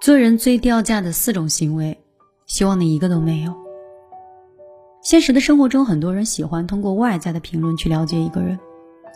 [0.00, 1.94] 做人最掉价的四种行为，
[2.46, 3.54] 希望你一个都没有。
[5.02, 8.58] 现实的生活中，很多人喜欢通过外在的评论去了解一个人，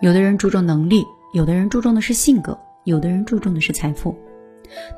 [0.02, 1.02] 有的人注重能力，
[1.32, 4.14] 有的人注重的是性格，有的人注重的是财富。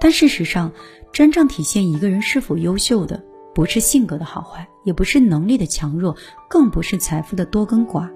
[0.01, 0.73] 但事实上，
[1.13, 3.23] 真正体现一个人是否优秀的，
[3.55, 6.17] 不是性格的好坏，也不是能力的强弱，
[6.51, 8.11] 更不是财富的多跟寡。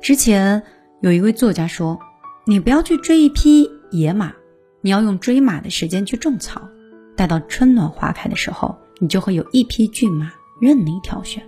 [0.00, 0.62] 之前
[1.00, 1.98] 有一位作家说
[2.46, 4.32] ：“你不要去追一匹野马。”
[4.82, 6.68] 你要用追马的时间去种草，
[7.16, 11.42] 待到春暖花开的时候，你就会有一匹骏马任你挑选。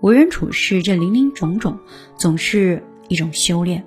[0.00, 1.78] 为人处事这林林种种，
[2.16, 3.84] 总是一种修炼。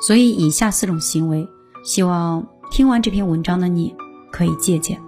[0.00, 1.46] 所以以下四种行为，
[1.84, 3.94] 希望听完这篇文章的你
[4.32, 5.00] 可以借鉴。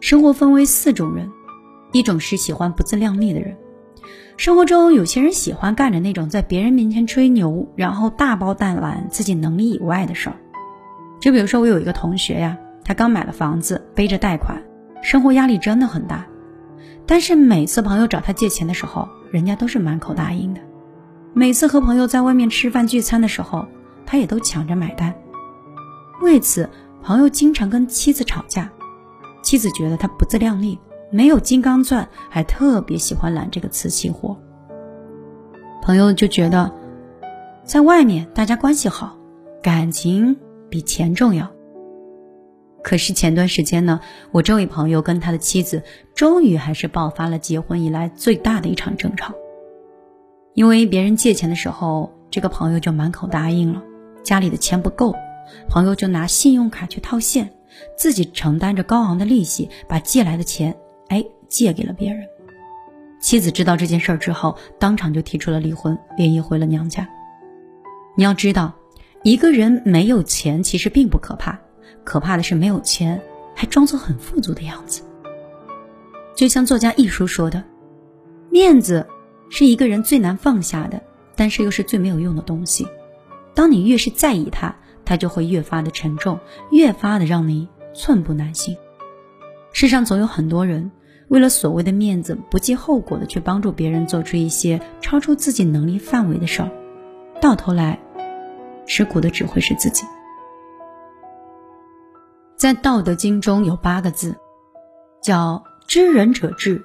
[0.00, 1.30] 生活分为四种人，
[1.92, 3.56] 一种是喜欢不自量力的人。
[4.36, 10.36] 生活中有些人喜欢干着那种在别人面前吹牛，然后大包大揽自己能力以外的事儿。
[11.20, 14.60] 就比如说，我有一个同学呀，他刚买了房子，背着贷款，
[15.02, 16.26] 生活压力真的很大。
[17.06, 20.60] 但是每次朋友找他借钱的时候，人家都是满口答应的。
[21.34, 23.66] 每次和朋友在外面吃饭聚餐的时候，
[24.06, 25.14] 他也都抢着买单。
[26.22, 26.68] 为此，
[27.02, 28.70] 朋友经常跟妻子吵架，
[29.42, 30.78] 妻子觉得他不自量力，
[31.10, 34.36] 没有金刚钻，还特别喜欢揽这个瓷器活。
[35.82, 36.72] 朋友就觉得，
[37.64, 39.16] 在外面大家关系好，
[39.62, 40.36] 感情。
[40.70, 41.50] 比钱重要。
[42.82, 44.00] 可是前段时间呢，
[44.32, 45.82] 我这位朋友跟他的妻子
[46.14, 49.34] 终于还是爆发了结婚以来最大的一场争吵。
[50.54, 53.82] 因为别人借钱的时候，这个朋友就满口答应了，
[54.22, 55.14] 家里的钱不够，
[55.68, 57.50] 朋友就拿信用卡去套现，
[57.98, 60.74] 自己承担着高昂的利息，把借来的钱
[61.08, 62.26] 哎借给了别人。
[63.20, 67.06] 妻子知道这件事儿之后，当场就提出了离婚，连夜回了娘家。
[68.16, 68.72] 你要知道。
[69.22, 71.60] 一个人没有钱，其实并不可怕，
[72.04, 73.20] 可怕的是没有钱
[73.54, 75.02] 还装作很富足的样子。
[76.34, 77.62] 就像作家一书说的
[78.50, 79.06] ：“面子
[79.50, 81.02] 是一个人最难放下的，
[81.36, 82.88] 但是又是最没有用的东西。
[83.52, 88.74] 当你越是在意它，它就会越发的沉重，越发的让你寸步难行。
[89.74, 90.90] 世上总有很多人
[91.28, 96.70] 为了所谓的面子，不计后果的去帮助别人做出一些超出自己能力范围的事儿，
[97.42, 98.00] 到头来。”
[98.90, 100.04] 吃苦的只会是自己。
[102.56, 104.36] 在《道德经》中有八个字，
[105.22, 106.84] 叫“知人者智，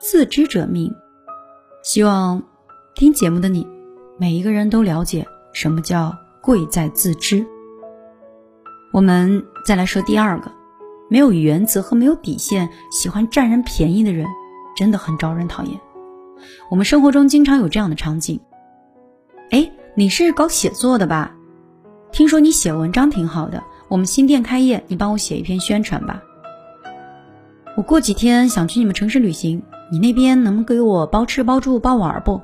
[0.00, 0.92] 自知者明”。
[1.84, 2.42] 希望
[2.96, 3.64] 听节目的你，
[4.18, 6.12] 每一个人都了解什么叫
[6.42, 7.46] “贵在自知”。
[8.92, 10.50] 我们再来说第二个，
[11.08, 14.26] 没有原则和没有底线，喜欢占人便宜的人，
[14.76, 15.80] 真的很招人讨厌。
[16.68, 18.40] 我们生活中经常有这样的场景：
[19.52, 21.33] 哎，你是搞写作的吧？
[22.14, 26.22] 听说你写文章挺好的，我们新店开业，你帮我写一篇宣传吧。
[27.76, 29.60] 我过几天想去你们城市旅行，
[29.90, 32.40] 你那边能给我包吃包住包玩不？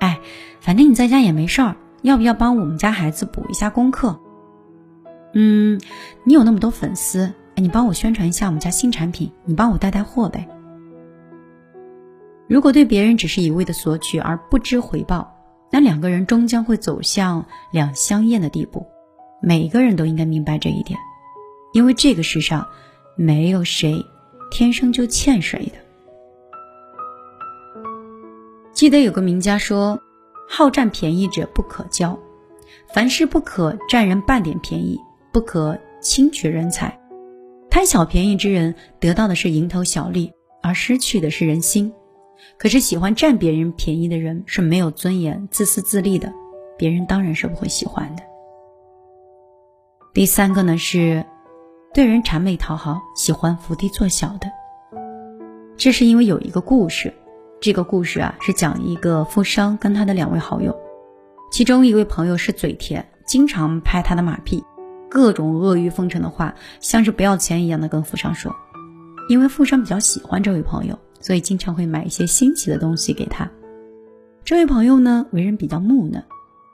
[0.00, 0.18] 哎，
[0.58, 4.18] 反正你在家也没事儿，要不要帮我们家孩子补一下功课？
[5.32, 5.80] 嗯，
[6.24, 10.48] 你有那么多粉丝，哎，你帮我宣传一下我们家新产品，你帮我带带货呗。
[12.48, 15.31] 如果对别人只是一味的索取而不知回报。
[15.72, 18.86] 那两个人终将会走向两相厌的地步，
[19.40, 20.98] 每个人都应该明白这一点，
[21.72, 22.68] 因为这个世上
[23.16, 24.04] 没有谁
[24.50, 25.72] 天生就欠谁的。
[28.74, 29.98] 记得有个名家说
[30.46, 32.18] ：“好占便宜者不可交，
[32.92, 35.00] 凡事不可占人半点便宜，
[35.32, 37.00] 不可轻取人才。
[37.70, 40.30] 贪小便宜之人得到的是蝇头小利，
[40.62, 41.90] 而失去的是人心。”
[42.58, 46.32] 可是喜欢占别人便宜的人是没有尊严、自私自利的，
[46.78, 48.22] 别人当然是不会喜欢的。
[50.14, 51.24] 第三个呢是，
[51.92, 54.46] 对人谄媚讨好、喜欢伏低做小的。
[55.76, 57.12] 这是因为有一个故事，
[57.60, 60.76] 这个故事啊是讲一个富商跟他的两位好友，
[61.50, 64.62] 其中一位朋友是嘴甜，经常拍他的马屁，
[65.10, 68.54] 各种阿谀奉承的话，像是不要钱一样的跟富商说，
[69.28, 70.98] 因为富商比较喜欢这位朋友。
[71.22, 73.50] 所以经常会买一些新奇的东西给他。
[74.44, 76.24] 这位朋友呢，为人比较木讷，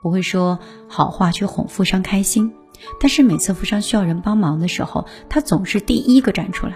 [0.01, 0.59] 不会说
[0.89, 2.51] 好话去哄富商开心。
[2.99, 6.73] 但是每次富商需要人帮忙的时候，他总是第一个站出来。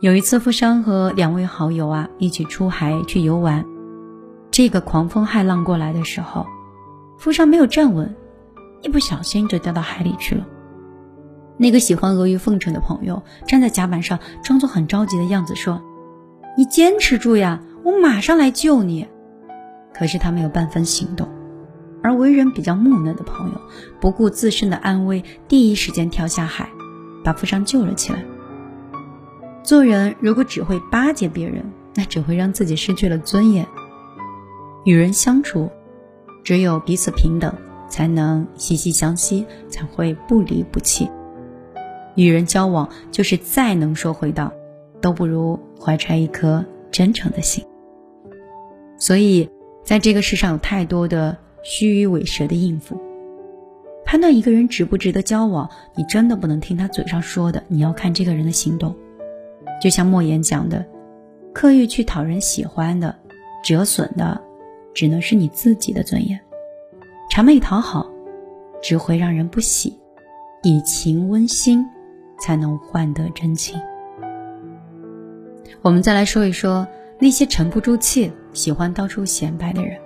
[0.00, 3.64] 有一次，富商和两位好友啊一起出海去游玩，
[4.50, 6.46] 这个狂风骇浪过来的时候，
[7.18, 8.14] 富商没有站稳，
[8.82, 10.46] 一不小心就掉到海里去了。
[11.56, 15.82] 那个喜欢阿谀奉承的朋友站在甲板上，装作很着急的样子说。
[16.58, 19.06] 你坚持住呀，我马上来救你。
[19.94, 21.28] 可是他没有半分行动，
[22.02, 23.60] 而为人比较木讷的朋友，
[24.00, 26.68] 不顾自身的安危，第一时间跳下海，
[27.22, 28.24] 把富商救了起来。
[29.62, 31.64] 做人如果只会巴结别人，
[31.94, 33.64] 那只会让自己失去了尊严。
[34.84, 35.70] 与人相处，
[36.42, 37.54] 只有彼此平等，
[37.88, 41.08] 才能息息相惜，才会不离不弃。
[42.16, 44.52] 与人交往，就是再能说会道，
[45.00, 47.64] 都不如怀揣一颗真诚的心。
[48.98, 49.48] 所以，
[49.84, 53.00] 在这个世上有太多的虚与委蛇的应付。
[54.04, 58.96] 判断一个人值不值得交往，你真的不能听他嘴上说的，你要看这个人的行动。
[59.80, 60.84] 就像莫言讲的，
[61.52, 63.14] 刻意去讨人喜欢的，
[63.62, 64.40] 折损的，
[64.94, 66.38] 只能是你自己的尊严；
[67.30, 68.10] 谄媚讨好，
[68.82, 69.98] 只会让人不喜。
[70.62, 71.86] 以情温心，
[72.40, 73.78] 才能换得真情。
[75.88, 76.86] 我们再来说一说
[77.18, 79.96] 那些沉不住气、喜欢到处显摆的人。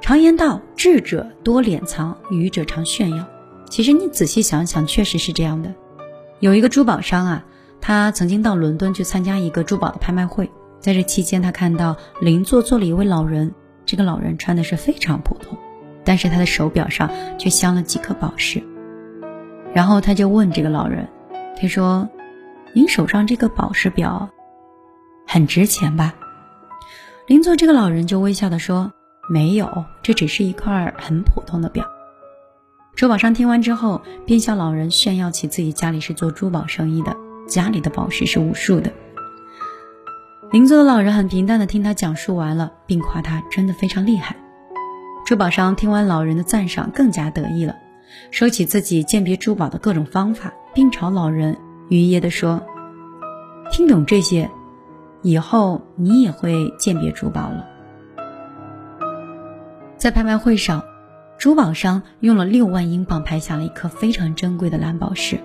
[0.00, 3.24] 常言道：“智者多敛藏，愚者常炫耀。”
[3.70, 5.72] 其实你仔细想想，确实是这样的。
[6.40, 7.44] 有一个珠宝商啊，
[7.80, 10.50] 他曾经到伦敦去参加一个珠宝的拍卖会，
[10.80, 13.54] 在这期间，他看到邻座坐了一位老人。
[13.86, 15.56] 这个老人穿的是非常普通，
[16.04, 17.08] 但是他的手表上
[17.38, 18.60] 却镶了几颗宝石。
[19.72, 21.08] 然后他就问这个老人
[21.56, 22.08] ：“他说，
[22.74, 24.28] 您手上这个宝石表
[25.30, 26.14] 很值钱吧？”
[27.26, 28.92] 邻座这个老人就微笑的说。
[29.32, 31.86] 没有，这只是一块很普通的表。
[32.96, 37.16] 珠宝商听完之后，便向老人炫耀起自己家里是做珠宝生意的，
[37.46, 38.90] 家里的宝石是无数的。
[40.50, 44.34] 邻座的老人很平淡的听他讲述完了，并夸他真的非常厉害。
[45.24, 47.76] 珠宝商听完老人的赞赏，更加得意了，
[48.32, 51.56] 说起自己鉴别珠宝的各种方法，并朝老人
[51.88, 52.60] 愉悦的说
[53.70, 54.50] ：“听懂这些，
[55.22, 57.66] 以后你也会鉴别珠宝了。”
[59.96, 60.82] 在拍卖会上，
[61.38, 65.38] 珠宝商用了六万英镑拍下了一颗非常珍贵的蓝宝石。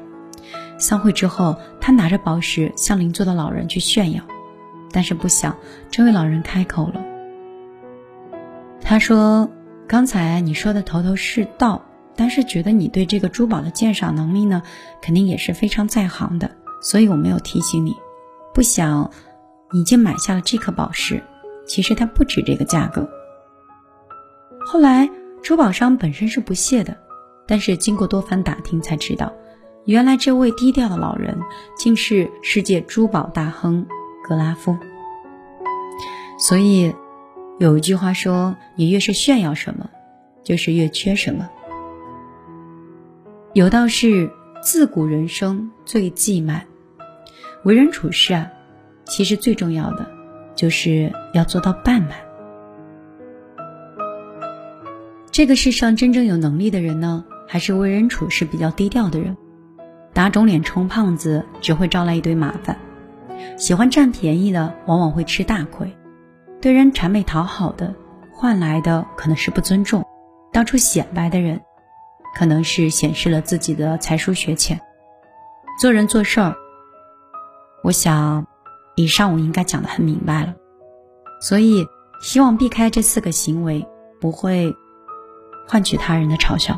[0.77, 4.21] 散会之后，他拿着宝石向邻座的老人去炫耀，
[4.91, 5.55] 但是不想
[5.89, 7.01] 这位老人开口了。
[8.81, 9.49] 他说
[9.87, 11.81] ：“刚才你说的头头是道，
[12.15, 14.61] 但是觉得你对这个珠宝的鉴赏能力呢，
[15.01, 16.51] 肯定也是非常在行的，
[16.81, 17.95] 所以我没有提醒你。
[18.53, 19.11] 不想
[19.73, 21.23] 已经买下了这颗宝石，
[21.65, 23.09] 其实它不止这个价格。”
[24.65, 25.09] 后来，
[25.43, 26.97] 珠宝商本身是不屑的，
[27.47, 29.31] 但是经过多番打听才知道，
[29.85, 31.37] 原来这位低调的老人
[31.77, 33.85] 竟是世界珠宝大亨
[34.27, 34.75] 格拉夫。
[36.39, 36.93] 所以，
[37.59, 39.89] 有一句话说：“你越是炫耀什么，
[40.43, 41.49] 就是越缺什么。”
[43.53, 46.65] 有道是：“自古人生最忌满，
[47.63, 48.51] 为人处事啊，
[49.05, 50.05] 其实最重要的
[50.55, 52.11] 就是要做到半满。”
[55.31, 59.35] 这个世上真正有能力的人呢，还是为人处事比较低调的人。
[60.13, 62.77] 打肿脸充胖子只会招来一堆麻烦。
[63.57, 65.93] 喜欢占便宜的往往会吃大亏。
[66.61, 67.93] 对人谄媚讨好的，
[68.31, 70.05] 换来的可能是不尊重。
[70.53, 71.59] 到处显摆的人，
[72.33, 74.79] 可能是显示了自己的才疏学浅。
[75.81, 76.55] 做人做事儿，
[77.83, 78.47] 我想，
[78.95, 80.55] 以上我应该讲的很明白了。
[81.41, 81.85] 所以
[82.21, 83.85] 希望避开这四个行为，
[84.19, 84.75] 不会。
[85.67, 86.77] 换取他人的嘲笑。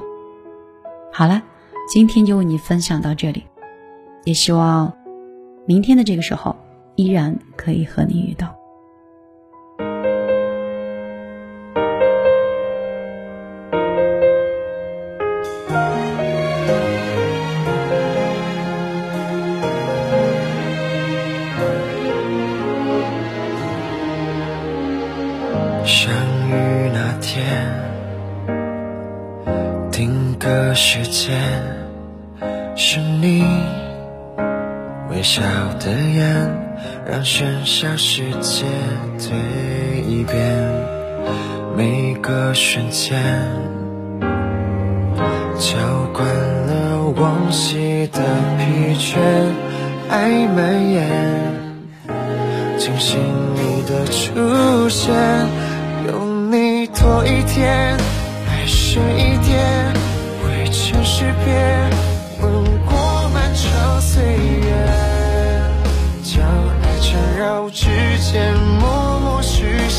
[1.12, 1.44] 好了，
[1.90, 3.44] 今天就为你分享到这里，
[4.24, 4.94] 也希望
[5.66, 6.56] 明天的这个时候
[6.96, 8.57] 依然可以和你遇到。
[37.10, 38.66] 让喧嚣世界
[39.18, 40.36] 蜕变。
[41.78, 43.18] 每个瞬间，
[45.58, 45.78] 浇
[46.12, 48.20] 灌了往昔的
[48.58, 49.18] 疲倦，
[50.10, 51.08] 爱蔓延，
[52.78, 53.18] 惊醒
[53.56, 55.16] 你的出现，
[56.08, 57.96] 有你多一天，
[58.50, 59.96] 爱深一点。
[60.70, 61.54] 全世别
[62.42, 62.52] 吻
[62.86, 64.57] 过漫长岁月，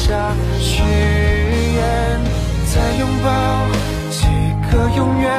[0.08, 0.82] 下誓
[1.76, 2.18] 言，
[2.72, 3.28] 再拥抱
[4.10, 4.24] 几
[4.72, 5.30] 个永远，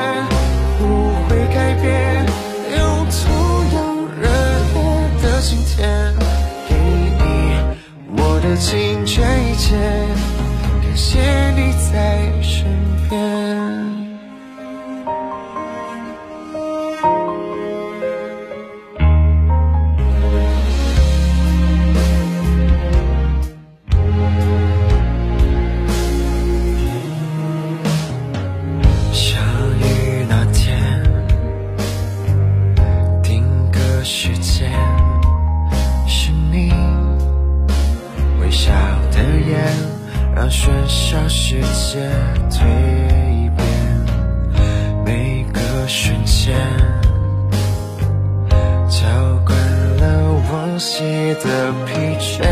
[0.77, 0.83] 不
[1.27, 2.23] 会改变，
[2.77, 3.19] 用同
[3.73, 3.77] 样
[4.21, 4.29] 热
[4.75, 4.77] 烈
[5.23, 6.13] 的心田，
[6.69, 6.75] 给
[7.17, 7.23] 你
[8.15, 9.48] 我的情，全
[40.59, 41.99] 喧嚣世界
[42.49, 42.59] 蜕
[43.55, 43.65] 变，
[45.05, 46.53] 每个瞬间
[48.89, 49.07] 浇
[49.45, 51.01] 灌了往昔
[51.35, 52.43] 的疲倦，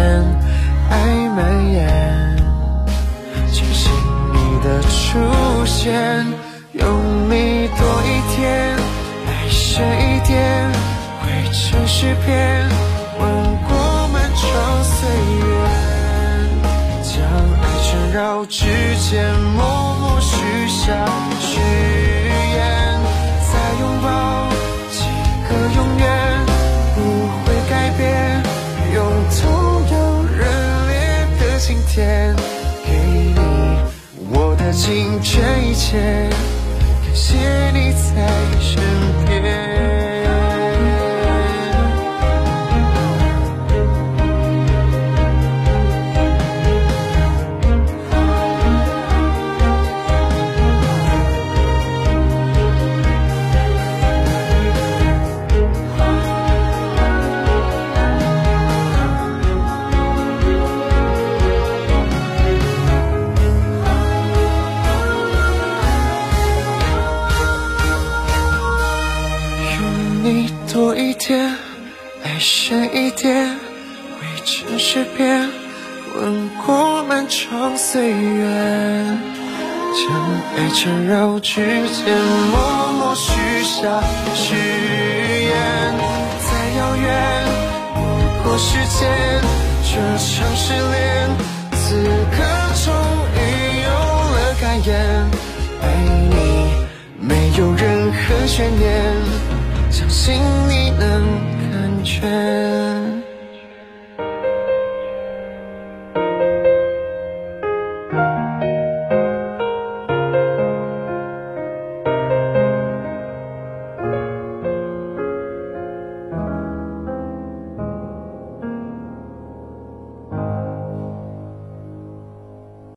[0.90, 2.38] 爱蔓延，
[3.52, 3.92] 庆幸
[4.32, 6.26] 你的出现，
[6.72, 8.78] 用力多一点，
[9.28, 10.72] 爱深一点，
[11.20, 12.77] 会成诗篇。
[18.38, 18.66] 缠绕指
[19.10, 20.36] 尖，默默许
[20.68, 20.94] 下
[21.40, 21.60] 誓
[22.54, 23.02] 言，
[23.52, 24.48] 再拥抱
[24.92, 25.00] 几
[25.48, 26.06] 个永远，
[26.94, 26.98] 不
[27.44, 28.44] 会改变，
[28.94, 28.98] 用
[29.32, 29.42] 同
[29.92, 29.96] 样
[30.38, 30.46] 热
[30.88, 30.94] 烈
[31.40, 32.36] 的今天，
[32.86, 32.92] 给
[33.34, 33.40] 你
[34.30, 36.30] 我的尽这一切，
[37.06, 37.57] 感谢。
[77.18, 78.46] 漫长岁月，
[79.92, 80.06] 将
[80.56, 82.16] 爱缠绕指尖，
[82.52, 83.32] 默默许
[83.64, 84.04] 下
[84.36, 85.52] 誓言。
[86.46, 87.06] 再遥远，
[87.96, 89.10] 不过时间，
[89.82, 91.28] 这场失恋，
[91.74, 92.38] 此刻
[92.86, 92.94] 终
[93.34, 93.38] 于
[93.82, 93.90] 有
[94.36, 94.88] 了感言。
[95.82, 95.86] 爱
[96.30, 96.38] 你，
[97.20, 98.86] 没有任何悬念。
[99.90, 100.36] 相信
[100.70, 101.26] 你能
[101.72, 102.67] 感觉。